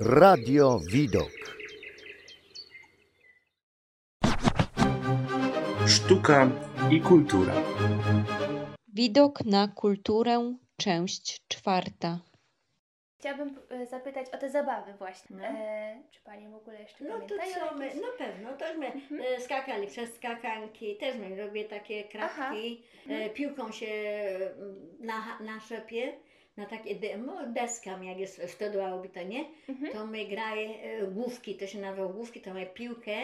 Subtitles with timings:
[0.00, 1.30] Radio Widok.
[5.86, 6.50] Sztuka
[6.90, 7.52] i kultura.
[8.88, 12.18] Widok na kulturę, część czwarta.
[13.18, 15.36] Chciałabym e, zapytać o te zabawy właśnie.
[15.36, 15.44] No.
[15.44, 19.20] E, czy Panie w ogóle jeszcze No to co my, no pewno, też my Mhm.
[19.20, 23.86] e, skakali przez skakanki, też my robię takie kratki, e, piłką się
[25.00, 26.12] na, na szopie,
[26.56, 29.44] na takie no, deskam, jak jest stodoła obita, nie?
[29.68, 29.92] Mhm.
[29.92, 33.16] To my graje e, główki, to się nazywa główki, to mamy piłkę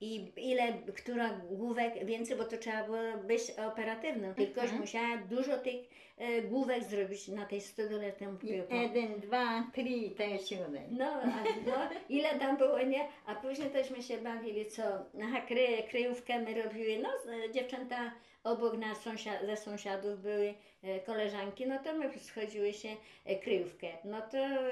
[0.00, 3.42] i ile, która główek więcej, bo to trzeba było być
[3.72, 4.34] operatywną.
[4.34, 4.80] Tylko Mhm.
[4.80, 5.80] musiała dużo tych
[6.18, 8.74] e, główek zrobić na tej stodole piłką.
[8.82, 10.84] Jeden, dwa, trzy, to jeszcze jeden.
[10.90, 13.08] No, a, no, ile tam było, nie?
[13.26, 14.82] A później teśmy się bawili, co?
[15.22, 17.08] Aha, kry, kryjówkę my robiły, no,
[17.52, 18.12] dziewczęta
[18.44, 22.88] obok nas sąsiad, ze sąsiadów były e, koleżanki, no to my schodziły się
[23.24, 23.86] e, kryjówkę.
[24.04, 24.70] No to e,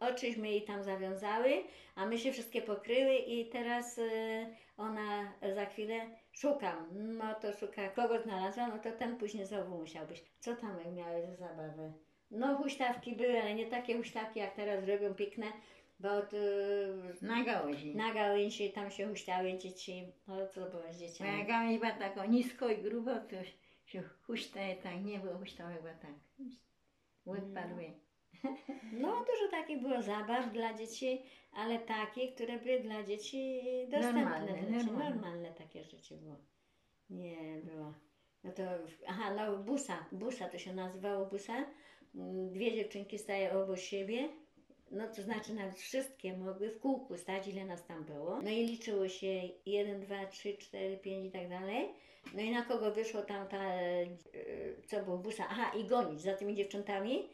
[0.00, 1.52] oczyśmy jej tam zawiązały,
[1.94, 4.02] a my się wszystkie pokryły i teraz e,
[4.76, 6.00] ona za chwilę
[6.32, 10.24] szukam, no to szuka, kogo znalazła, no to ten później znowu musiał być.
[10.38, 11.92] Co tam miały za zabawę?
[12.30, 15.46] No huśtawki były, ale nie takie huśtawki jak teraz robią piękne,
[16.00, 16.36] bo to,
[17.22, 17.96] Na gałęzi.
[17.96, 20.12] na gałęzi tam się huśtały dzieci.
[20.26, 21.46] No co było z Moja dzieciami?
[21.46, 23.36] gałęź była taka nisko i grubo, to
[23.84, 26.10] się huśtaje tak, nie było huśtałe, była tak.
[27.26, 27.82] Wypadły.
[27.88, 28.11] No
[29.00, 34.12] dużo takich było zabaw dla dzieci, ale takie, które były dla dzieci dostępne.
[34.12, 34.86] Normalne, dla dzieci.
[34.86, 35.10] normalne.
[35.10, 36.36] normalne takie rzeczy było.
[37.10, 37.94] Nie było.
[38.44, 38.62] No to,
[39.06, 41.64] aha, no busa, busa to się nazywało busa.
[42.14, 44.28] Mm, Dwie dziewczynki stają obok siebie,
[44.90, 48.42] no to znaczy nawet wszystkie mogły w kółku stać, ile nas tam było.
[48.42, 51.88] No i liczyło się 1, 2, 3, 4, 5 i tak dalej.
[52.34, 54.06] No i na kogo wyszło tam ta, e,
[54.86, 57.28] co było busa, aha i gonić za tymi dziewczętami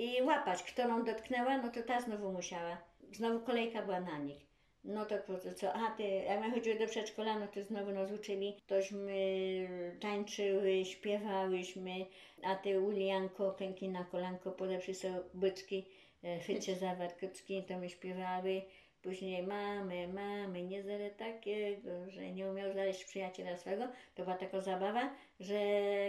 [0.00, 0.62] i łapać.
[0.62, 2.78] Kto ją dotknęła, no to ta znowu musiała.
[3.12, 4.50] Znowu kolejka była na nich.
[4.84, 5.14] No to
[5.56, 5.72] co?
[5.72, 8.56] A ty, jak my chodziły do przedszkola, no to znowu nas uczyli.
[8.66, 9.68] Tośmy
[10.00, 12.06] tańczyły, śpiewałyśmy,
[12.42, 15.86] a ty ulijanko, pęki na kolanko, podeprzy sobie byczki,
[16.24, 18.62] e, chycie za warkocki, to my śpiewały.
[19.02, 23.88] Później mamy, mamy, nie zale takiego, że nie umiał znaleźć przyjaciela swego.
[24.14, 25.60] To była taka zabawa, że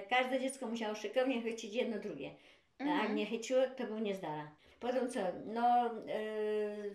[0.10, 2.32] każde dziecko musiało szykownie chycić jedno drugie.
[2.82, 3.16] A jak Mhm.
[3.16, 4.52] nie chyciło, to był niezdara.
[4.80, 6.94] Potem co, no, yy,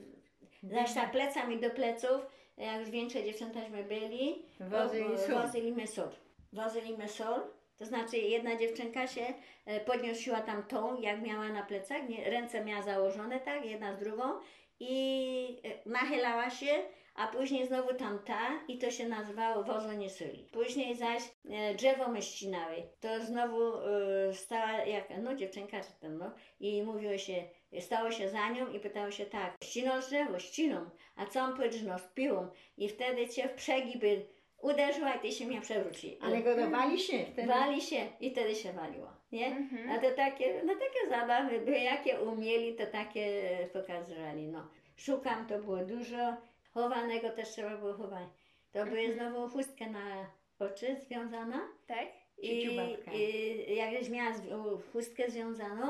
[0.63, 2.27] zaś tak plecami do pleców,
[2.57, 5.35] jak już większe dziewczętaśmy byli, Wozy o- i sól.
[5.35, 6.09] Wozyliśmy sól.
[6.53, 7.41] Wozyliśmy sól.
[7.79, 9.35] To znaczy jedna dziewczynka się
[9.67, 13.99] e, podnosiła tam tą, jak miała na plecach, nie, ręce miała założone, tak, jedna z
[13.99, 14.23] drugą
[14.81, 16.67] i e, nachylała się,
[17.17, 18.39] a później znowu tamta
[18.69, 20.49] i to się nazywało wozonie soli.
[20.53, 22.83] Później zaś e, drzewo my ścinały.
[23.01, 27.45] To znowu e, stała jak, no dziewczynka czy ten, no i mówiło się,
[27.81, 31.89] stało się za nią i pytało się tak, ściną drzewo, ściną, a co on powiedział,
[31.89, 34.27] no z piłą i wtedy cię w przegiby
[34.63, 36.19] uderzyła i ty się mnie przewróci.
[36.23, 37.49] Ale godowali się wtedy.
[37.49, 39.47] Wali się i wtedy się waliło, nie?
[39.47, 39.91] Mhm.
[39.91, 44.69] A to takie, no takie zabawy były, jakie umieli, to takie pokazywali, no.
[44.97, 46.37] Szukam, to było dużo,
[46.81, 48.29] chowanego też trzeba było chować.
[48.73, 49.15] To były Mhm.
[49.31, 50.27] znowu chustkę na
[50.59, 52.07] oczy związana Tak?
[52.39, 53.13] i, Ciuciubabka.
[53.13, 54.33] i jak już miała
[54.93, 55.87] chustkę związaną,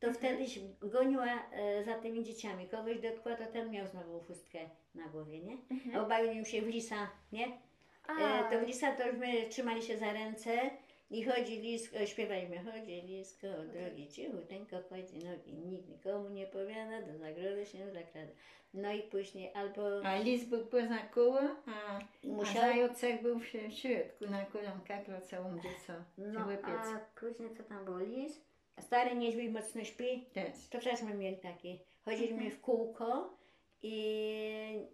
[0.00, 0.14] to Mhm.
[0.14, 2.68] wtedy się goniła e, za tymi dzieciami.
[2.68, 4.58] Kogoś dotkła, to ten miał znowu chustkę
[4.94, 5.56] na głowie, nie?
[5.70, 5.96] Mhm.
[5.96, 7.58] A Obawił się w lisa, nie?
[8.06, 8.12] A,
[8.48, 10.70] E, to w lisa to już my trzymali się za ręce
[11.14, 17.18] i chodzi lisko, śpiewaliśmy, chodzi lisko, drogi cichuteńko, chodzi nogi, nikt nikomu nie powiada, do
[17.18, 18.32] zagrody się zakrada.
[18.74, 23.46] No i później albo A lis był poza koło, a, a musiał, zajączek był w
[23.46, 25.92] środku na kolankach całą dziecko.
[26.18, 28.40] no a później co tam było, lis,
[28.80, 30.68] stary niedźwiedź mocno śpi, Też.
[30.70, 33.36] to też my mieli taki, chodziliśmy w kółko
[33.82, 34.86] i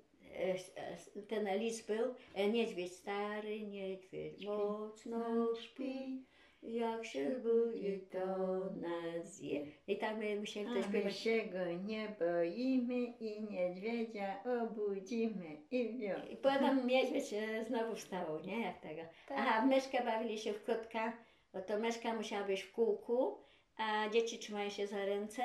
[1.29, 6.25] ten lis był, e, niedźwiedź, stary niedźwiedź, mocno śpi.
[6.63, 8.27] Jak się zbudzi, to
[8.75, 9.67] nas zje.
[9.87, 11.19] I tak my musieli A my śpiewać.
[11.19, 16.15] się go nie boimy i niedźwiedzia obudzimy i wio.
[16.31, 18.61] I potem niedźwiedź e, znowu wstał, nie?
[18.61, 19.03] Jak tego.
[19.29, 19.39] Tak.
[19.39, 21.13] Aha, w myszkę bawili się w kotka,
[21.53, 23.39] bo to myszka musiała być w kółku,
[23.77, 25.43] a dzieci trzymają się za ręce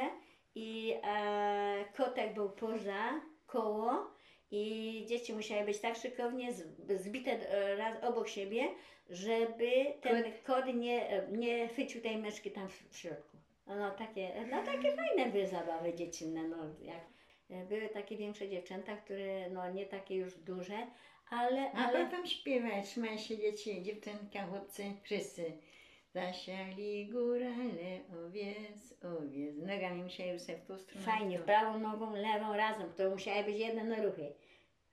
[0.55, 4.14] i e, kotek był poza koło
[4.51, 6.53] i dzieci musiały być tak szykownie
[6.95, 8.67] zbite e, raz obok siebie,
[9.09, 9.71] żeby
[10.01, 13.37] ten kot nie, nie chwycił tej myszki tam w, środku.
[13.67, 17.05] No takie, no takie fajne były zabawy dziecinne, no jak
[17.49, 20.87] e, były takie większe dziewczęta, które no nie takie już duże,
[21.29, 25.53] ale, A ale potem śpiewać, trzymają się dzieci, dziewczynka, chłopcy, wszyscy.
[26.15, 31.05] Zasiali górale, owiec, owiec, no nogami musiały sobie w tą stronę.
[31.05, 34.33] Fajnie, prawą nogą, lewą razem, to musiały być jedne ruchy.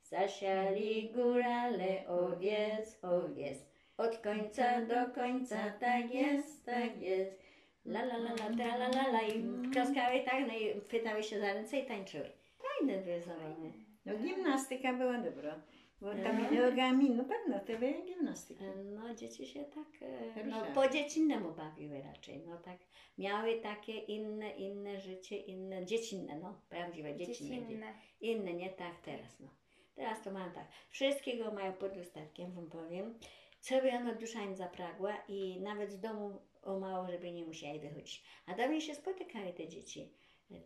[0.03, 3.59] Zasiali górale, owiec, owiec.
[3.97, 7.43] Od końca do końca, tak jest, tak jest.
[7.85, 11.41] La la la la, tra la la la i klaskały tak, no i chwytały się
[11.41, 12.31] za ręce i tańczyły.
[12.59, 13.73] Fajne były zabawy.
[14.05, 15.61] No gimnastyka była dobra.
[16.03, 16.25] Bo Mhm.
[16.49, 18.65] tam nogami, no pewno, to była gimnastyka.
[18.85, 19.89] No dzieci się tak,
[20.37, 22.79] e, no po dziecinnemu bawiły raczej, no tak.
[23.19, 27.51] Miały takie inne, inne życie, inne, dziecinne, no, prawdziwe dziecinne.
[27.57, 27.95] dzie- Dziecinne.
[28.21, 29.49] Inne, nie tak teraz, no.
[29.95, 30.69] Teraz to mam tak.
[30.89, 33.19] Wszystkiego mają pod lusterkiem, wam powiem.
[33.61, 37.79] Co by ona dusza im zapragła i nawet z domu o mało, żeby nie musiały
[37.81, 38.25] wychodzić.
[38.47, 40.13] A dawniej się spotykały te dzieci.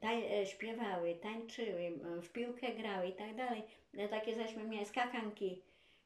[0.01, 1.93] Tań, e, śpiewały, tańczyły,
[2.23, 3.63] w piłkę grały i tak dalej.
[3.95, 5.63] No, takie zaśmy miały skakanki.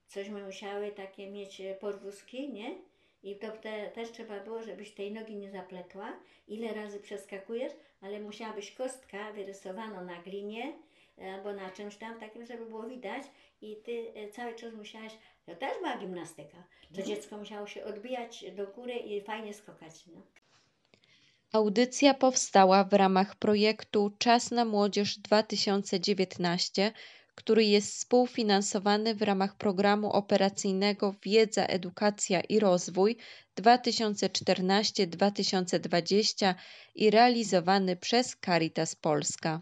[0.07, 2.75] Cośmy musiały takie mieć e, podwózki, nie?
[3.23, 6.13] I to te, też trzeba było, żebyś tej nogi nie zapletła.
[6.49, 10.73] Ile razy przeskakujesz, ale musiała być kostka wyrysowana na glinie
[11.19, 13.23] e, albo na czymś tam takim, żeby było widać
[13.63, 15.13] i ty cały czas musiałaś,
[15.47, 16.65] to też była gimnastyka,
[16.97, 20.23] to dziecko musiało się odbijać do góry i fajnie skakać, no.
[21.53, 26.93] Audycja powstała w ramach projektu Czas na Młodzież 2019,
[27.35, 33.17] który jest współfinansowany w ramach programu operacyjnego Wiedza, Edukacja i Rozwój
[33.61, 36.55] 2014-2020
[36.95, 39.61] i realizowany przez Caritas Polska.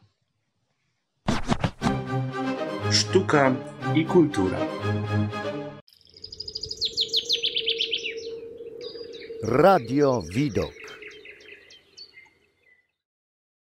[2.92, 3.56] Sztuka
[3.94, 4.58] i kultura.
[9.42, 10.87] Radio Widok.